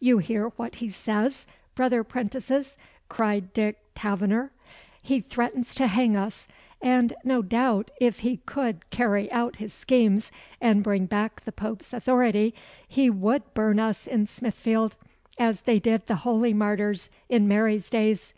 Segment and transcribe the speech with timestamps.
[0.00, 2.74] "You hear what he says, brother 'prentices?"
[3.10, 4.50] cried Dick Taverner.
[5.02, 6.48] "He threatens to hang us,
[6.80, 11.92] and no doubt if he could carry out his schemes, and bring back the Pope's
[11.92, 12.54] authority,
[12.88, 14.96] he would burn us in Smithfield,
[15.38, 18.32] as they did the holy martyrs in Mary's days.